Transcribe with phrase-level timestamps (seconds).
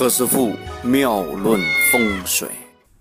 [0.00, 1.60] 何师傅妙论
[1.92, 2.48] 风水，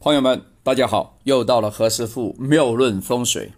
[0.02, 3.54] 朋友们，大家好，又到了何师傅妙论风水。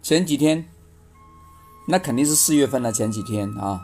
[0.00, 0.66] 前几天，
[1.86, 2.90] 那肯定是四月份了。
[2.90, 3.82] 前几天啊，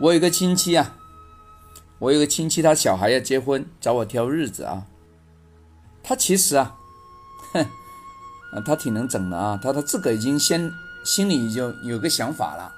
[0.00, 0.96] 我有个亲戚啊，
[1.98, 4.86] 我有个亲戚，他小孩要结婚，找我挑日子啊。
[6.02, 6.74] 他其实啊，
[7.52, 7.66] 哼，
[8.64, 9.60] 他挺能整的啊。
[9.62, 10.72] 他他自个已经先
[11.04, 12.74] 心里就有个想法了，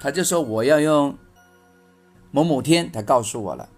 [0.00, 1.14] 他就说我要用
[2.30, 3.68] 某某天，他告诉我了。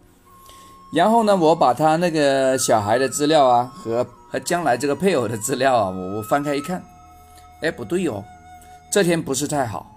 [0.95, 6.83] 然后呢，我把他那个小孩的资料啊，和和将来这个配偶的资料啊，我我翻开一看。
[7.63, 8.23] 哎，不对哦，
[8.91, 9.89] 这天不是太好。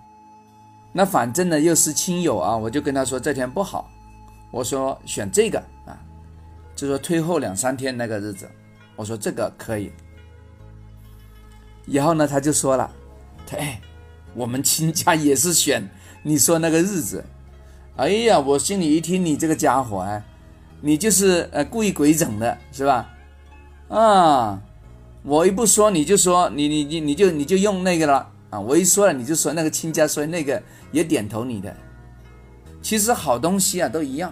[0.93, 3.89] 那反正呢又是亲友啊，我就跟他说这天不好。
[4.51, 5.99] 我说选这个啊，
[6.75, 8.49] 就说推后两三天那个日子。
[8.95, 9.91] 我说这个可以。
[11.85, 12.89] 然后呢他就说了，
[13.45, 13.81] 他哎，
[14.33, 15.85] 我们亲家也是选
[16.27, 17.23] 你说那个日子。
[17.97, 20.23] 哎呀，我心里一听你这个家伙哎，
[20.81, 23.13] 你就是呃故意鬼整的是吧？
[23.89, 24.61] 啊。
[25.21, 28.59] 我一不说，你就说你你你你就你就用那个了啊！
[28.59, 31.75] 我一说了，你就说那个亲家，说那个也点头你的。
[32.81, 34.31] 其实好东西啊都一样，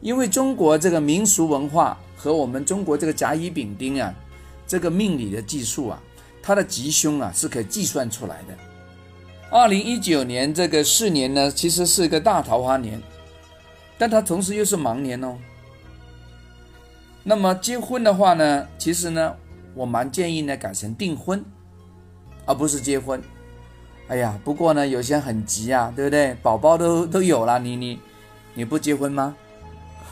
[0.00, 4.14] 因为中国这个民俗文化和我们中国这个甲乙丙丁啊，
[4.66, 6.02] 这个命理的技术啊，
[6.42, 8.73] 它的吉凶啊是可以计算出来的。
[9.54, 13.00] 二零一九年这个四年呢，其实是一个大桃花年，
[13.96, 15.38] 但它同时又是盲年哦。
[17.22, 19.32] 那么结婚的话呢，其实呢。
[19.76, 21.44] 我蛮建议呢改成订婚，
[22.46, 23.20] 而不是结婚。
[24.06, 26.32] 哎呀，不过呢有些很急啊，对不对？
[26.44, 27.98] 宝宝都都有了，你你
[28.54, 29.34] 你不结婚吗？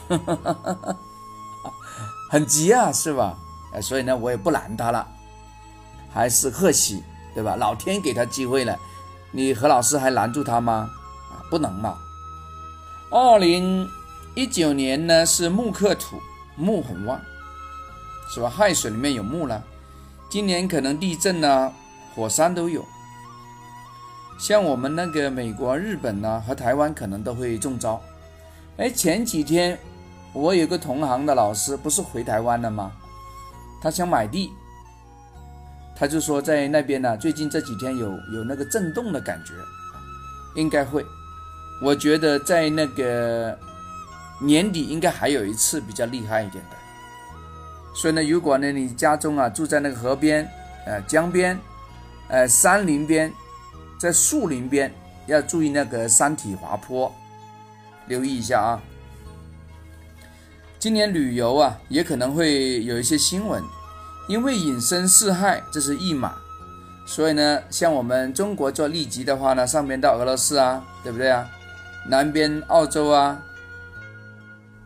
[2.29, 3.39] 很急啊，是吧？
[3.73, 5.07] 哎，所以呢我也不拦他了，
[6.13, 7.01] 还是贺喜，
[7.33, 7.55] 对吧？
[7.55, 8.77] 老天给他机会了，
[9.35, 10.91] 你何老师还拦住他吗？
[11.31, 11.97] 啊，不能嘛。
[13.09, 13.89] 二零
[14.35, 16.21] 一九年呢是木克土，
[16.55, 17.19] 木很旺。
[18.29, 18.49] 是吧？
[18.49, 19.61] 亥水里面有木了，
[20.29, 21.71] 今年可能地震呢，
[22.15, 22.83] 火山都有。
[24.39, 28.01] 像我们那个美国、日本呢和台湾可能都会中招。
[28.77, 29.77] 哎，前几天
[30.31, 32.91] 我有个同行的老师不是回台湾了吗？
[33.81, 34.51] 他想买地，
[35.95, 39.53] 他就说在那边呢，最近这几天有有那个震动的感觉，
[40.55, 41.05] 应该会。
[41.81, 43.57] 我觉得在那个
[44.39, 46.77] 年底应该还有一次比较厉害一点的。
[47.95, 50.49] 所以呢，如果呢你家中啊住在那个河边、
[50.85, 51.59] 呃江边、
[52.27, 53.31] 呃山林边，
[53.99, 54.93] 在树林边，
[55.27, 57.13] 要注意那个山体滑坡，
[58.07, 58.81] 留意一下啊。
[60.79, 63.63] 今年旅游啊也可能会有一些新闻，
[64.27, 66.35] 因为隐身四害，这是一码，
[67.05, 71.49] 所以呢，像我们中国做利吉的话呢，上边到俄罗斯啊，对不对啊？
[72.07, 73.41] 南边澳洲啊。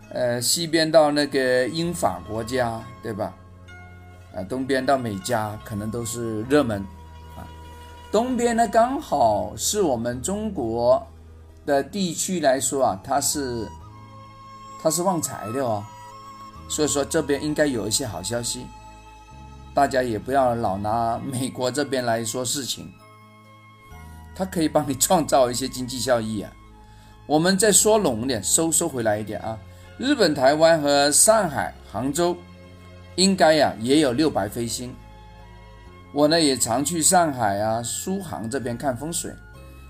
[0.10, 3.34] 呃，西边到那个英法国家，对吧？
[4.34, 6.82] 啊，东边到美加，可能都是热门
[7.36, 7.44] 啊。
[8.10, 11.06] 东边呢，刚好是我们中国
[11.66, 13.68] 的地区来说啊，它是
[14.82, 15.84] 它是旺财的哦，
[16.70, 18.66] 所以说这边应该有一些好消息。
[19.78, 22.92] 大家也不要老拿美国这边来说事情，
[24.36, 26.52] 它可以帮你创造一些经济效益啊。
[27.28, 29.56] 我们再说拢点，收收回来一点啊。
[30.00, 32.36] 日本、台湾和上海、杭州，
[33.18, 34.92] 应该呀也有六白飞星。
[36.12, 39.32] 我呢也常去上海啊、苏杭这边看风水。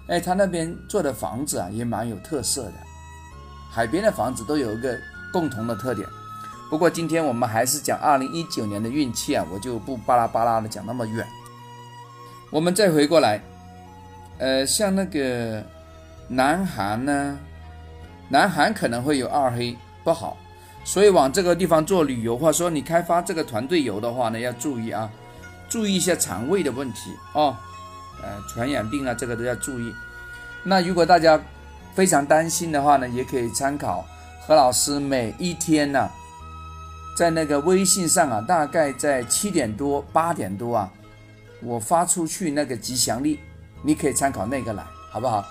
[0.10, 2.74] 哎，他那边做的房子啊也蛮有特色的，
[3.72, 5.00] 海边的房子都有一个
[5.32, 6.06] 共同的特点。
[6.70, 11.26] 不过今天我们还是讲二零一九年的运气啊，我就不巴拉巴拉的讲那么远。
[12.50, 13.42] 我们再回过来，
[14.38, 15.64] 呃，像那个
[16.28, 17.38] 南韩呢，
[18.30, 19.76] 南韩可能会有二黑。
[20.04, 20.38] 不好，
[20.86, 25.10] 所以往这个地方做旅游，或者说你开发这个团队游的话呢，要注意啊，
[25.68, 27.54] 注意一下肠胃的问题哦，
[28.24, 29.94] 呃，传染病啊，这个都要注意。
[30.64, 31.38] 那如果大家
[31.94, 34.06] 非常担心的话呢，也可以参考
[34.48, 36.10] 何老师每一天呢，
[37.18, 40.94] 在那个微信上啊，大概在七点多、八点多啊，
[41.64, 43.40] 我发出去那个吉祥力，
[43.82, 45.44] 你可以参考那个来，好不好？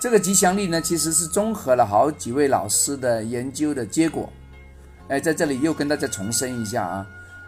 [0.00, 4.28] 这个吉祥力呢，其实是综合了好几位老师的研究的结果。
[5.06, 7.06] 哎，在这里又跟大家重申一下啊，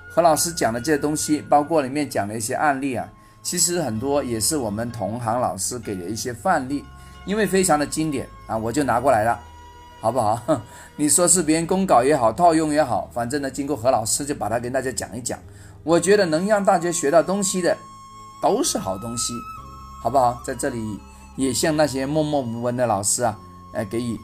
[0.09, 3.09] 何老师讲的这些东西，包括里面讲的一些案例啊，
[3.43, 6.85] 其实很多也是我们同行老师给的一些范例，
[7.27, 9.37] 因为非常的经典啊，我就拿过来了，
[10.01, 10.41] 好不好？
[10.97, 15.39] 你说是别人公稿也好，套用也好，反正呢，经过何老师就把它跟大家讲一讲。
[15.85, 17.77] 我觉得能让大家学到东西的，
[18.43, 19.33] 都是好东西，
[20.03, 20.41] 好不好？
[20.45, 21.01] 在这里。
[21.37, 23.39] 也向那些默默无闻的老师啊，
[23.73, 24.19] 呃，给予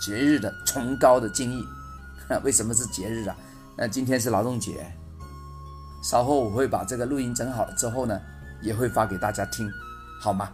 [0.00, 1.66] 节日的崇高的敬意。
[2.44, 3.36] 为什么是节日啊？
[3.76, 4.86] 那今天是劳动节。
[6.00, 8.16] 稍后我会把这个录音整好了之后呢，
[8.62, 9.68] 也会发给大家听，
[10.20, 10.48] 好吗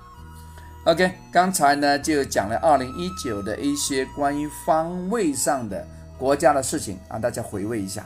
[0.84, 5.86] ？OK，刚才呢就讲了二零一九的一些关于方位上的
[6.18, 8.04] 国家的事情，让大家回味一下。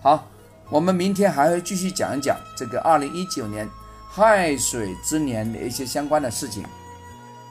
[0.00, 0.28] 好，
[0.70, 3.68] 我们明天还会继续讲一讲这个二零一九年
[4.08, 6.64] 亥水之年的一些相关的事情，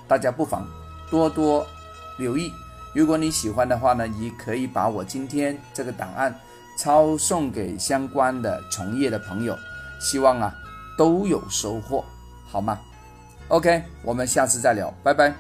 [0.08, 0.66] 大家不妨
[1.12, 1.68] 多多
[2.18, 2.50] 留意。
[2.96, 6.34] 如果你喜欢的话呢，你可以把我今天这个档案
[6.78, 9.58] 抄送给相关的从业的朋友，
[10.00, 10.56] 希望啊
[10.98, 12.06] 都有收获，
[12.48, 12.80] 好吗
[13.54, 15.32] ？OK，我们下次再聊，拜拜。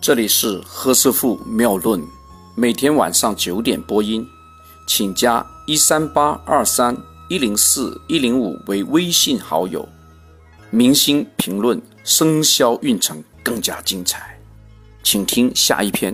[0.00, 2.04] 这里是何师傅妙论。
[2.56, 4.26] 每天晚上九点播音，
[4.88, 6.96] 请加一三八二三
[7.28, 9.88] 一零四一零五为微信好友。
[10.70, 14.36] 明星评论生肖运程更加精彩，
[15.04, 16.12] 请听下一篇。